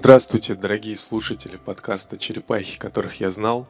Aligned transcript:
Здравствуйте, 0.00 0.54
дорогие 0.54 0.96
слушатели 0.96 1.56
подкаста 1.56 2.18
«Черепахи, 2.18 2.78
которых 2.78 3.20
я 3.20 3.30
знал». 3.30 3.66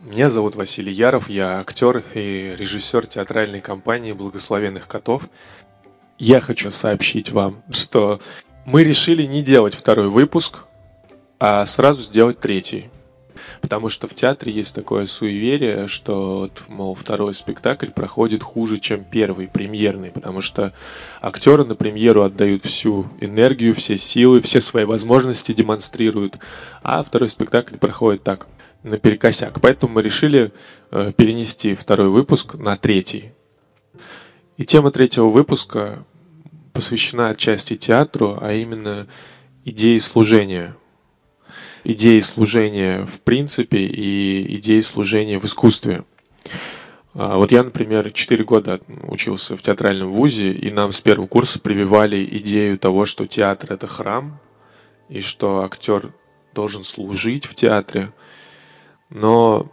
Меня 0.00 0.30
зовут 0.30 0.54
Василий 0.54 0.92
Яров, 0.92 1.28
я 1.28 1.58
актер 1.58 2.04
и 2.14 2.54
режиссер 2.56 3.08
театральной 3.08 3.60
компании 3.60 4.12
«Благословенных 4.12 4.86
котов». 4.86 5.28
Я 6.20 6.40
хочу 6.40 6.70
сообщить 6.70 7.32
вам, 7.32 7.64
что 7.68 8.20
мы 8.64 8.84
решили 8.84 9.24
не 9.24 9.42
делать 9.42 9.74
второй 9.74 10.08
выпуск, 10.08 10.66
а 11.40 11.66
сразу 11.66 12.02
сделать 12.02 12.38
третий. 12.38 12.88
Потому 13.64 13.88
что 13.88 14.06
в 14.06 14.14
театре 14.14 14.52
есть 14.52 14.74
такое 14.74 15.06
суеверие, 15.06 15.88
что, 15.88 16.50
мол, 16.68 16.94
второй 16.94 17.32
спектакль 17.32 17.88
проходит 17.88 18.42
хуже, 18.42 18.78
чем 18.78 19.06
первый, 19.06 19.48
премьерный. 19.48 20.10
Потому 20.10 20.42
что 20.42 20.74
актеры 21.22 21.64
на 21.64 21.74
премьеру 21.74 22.24
отдают 22.24 22.62
всю 22.62 23.06
энергию, 23.20 23.74
все 23.74 23.96
силы, 23.96 24.42
все 24.42 24.60
свои 24.60 24.84
возможности 24.84 25.54
демонстрируют. 25.54 26.36
А 26.82 27.02
второй 27.02 27.30
спектакль 27.30 27.76
проходит 27.76 28.22
так, 28.22 28.48
наперекосяк. 28.82 29.58
Поэтому 29.62 29.94
мы 29.94 30.02
решили 30.02 30.52
э, 30.90 31.12
перенести 31.16 31.74
второй 31.74 32.10
выпуск 32.10 32.56
на 32.56 32.76
третий. 32.76 33.32
И 34.58 34.66
тема 34.66 34.90
третьего 34.90 35.30
выпуска 35.30 36.04
посвящена 36.74 37.30
отчасти 37.30 37.78
театру, 37.78 38.36
а 38.42 38.52
именно 38.52 39.06
идее 39.64 39.98
служения– 40.00 40.76
идеи 41.84 42.20
служения 42.20 43.04
в 43.04 43.20
принципе 43.20 43.78
и 43.78 44.56
идеи 44.56 44.80
служения 44.80 45.38
в 45.38 45.44
искусстве. 45.44 46.04
А, 47.14 47.36
вот 47.36 47.52
я, 47.52 47.62
например, 47.62 48.10
4 48.10 48.44
года 48.44 48.80
учился 49.02 49.56
в 49.56 49.62
театральном 49.62 50.12
вузе, 50.12 50.50
и 50.50 50.70
нам 50.70 50.90
с 50.90 51.00
первого 51.00 51.26
курса 51.26 51.60
прививали 51.60 52.24
идею 52.24 52.78
того, 52.78 53.04
что 53.04 53.26
театр— 53.26 53.72
это 53.74 53.86
храм, 53.86 54.40
и 55.08 55.20
что 55.20 55.62
актер 55.62 56.12
должен 56.54 56.82
служить 56.82 57.44
в 57.44 57.54
театре. 57.54 58.12
Но 59.10 59.70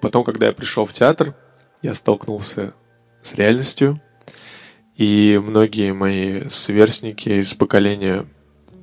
потом, 0.00 0.24
когда 0.24 0.46
я 0.46 0.52
пришел 0.52 0.84
в 0.84 0.92
театр, 0.92 1.34
я 1.82 1.94
столкнулся 1.94 2.74
с 3.22 3.34
реальностью, 3.34 4.00
и 4.96 5.40
многие 5.42 5.92
мои 5.92 6.48
сверстники 6.48 7.40
из 7.40 7.54
поколения 7.54 8.26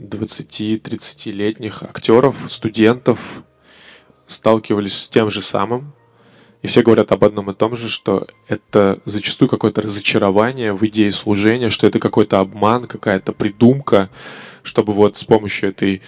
20-30-летних 0.02 1.84
актеров, 1.84 2.36
студентов 2.48 3.44
сталкивались 4.28 4.98
с 4.98 5.10
тем 5.10 5.30
же 5.30 5.42
самым. 5.42 5.94
И 6.62 6.68
все 6.68 6.84
говорят 6.84 7.12
об 7.12 7.24
одном 7.24 7.50
и 7.50 7.54
том 7.54 7.76
же, 7.76 7.90
что 7.90 8.28
это 8.48 9.00
зачастую 9.06 9.50
какое-то 9.50 9.82
разочарование 9.82 10.74
в 10.74 10.86
идее 10.86 11.12
служения, 11.12 11.70
что 11.70 11.88
это 11.88 12.00
какой-то 12.00 12.40
обман, 12.40 12.86
какая-то 12.86 13.34
придумка, 13.34 14.10
чтобы 14.62 14.94
вот 14.94 15.18
с 15.18 15.24
помощью 15.24 15.70
этой 15.70 16.04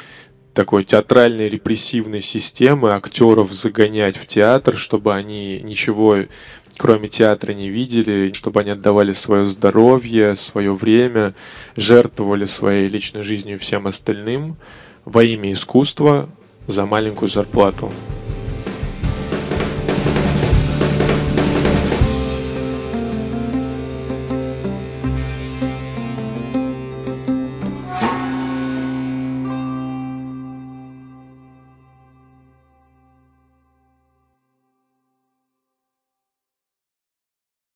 такой 0.53 0.83
театральной 0.83 1.50
репрессивной 1.50 2.22
системы 2.22 2.91
актеров 2.91 3.52
загонять 3.52 4.16
в 4.16 4.28
театр, 4.28 4.78
чтобы 4.78 5.16
они 5.16 5.59
ничего 5.61 6.17
кроме 6.77 7.07
театра 7.07 7.53
не 7.53 7.69
видели, 7.69 8.31
чтобы 8.33 8.61
они 8.61 8.71
отдавали 8.71 9.13
свое 9.13 9.45
здоровье, 9.45 10.35
свое 10.35 10.73
время, 10.73 11.33
жертвовали 11.75 12.45
своей 12.45 12.88
личной 12.88 13.23
жизнью 13.23 13.59
всем 13.59 13.88
остальным 13.88 14.57
во 15.05 15.23
имя 15.23 15.53
искусства 15.53 16.29
за 16.67 16.85
маленькую 16.85 17.29
зарплату. 17.29 17.91